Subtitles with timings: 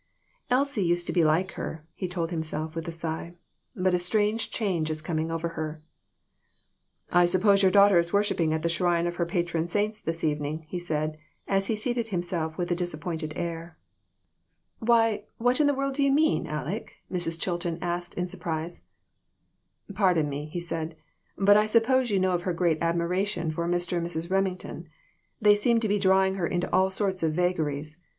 [0.49, 3.35] "Elsie used to be like her," he told himself, with a sigh;
[3.75, 5.83] "but a strange change is coming over her.""
[7.21, 10.65] I suppose your daughter is worshiping at the shrine of her patron saints this evening,"
[10.67, 13.77] he said, as he seated himself with a disappointed air.
[14.79, 14.93] THIS WORLD, AND THE
[15.35, 15.53] OTHER ONE.
[15.53, 17.39] 239 "Why, what do you mean, Aleck?" Mrs.
[17.39, 18.87] Chilton asked, in surprise.
[19.93, 20.95] "Pardon me," he said;
[21.37, 23.97] "but I suppose you know of her great admiration for Mr.
[23.99, 24.31] and Mrs.
[24.31, 24.89] Remington.
[25.39, 27.97] They seem to be drawing her into all sorts of vagaries.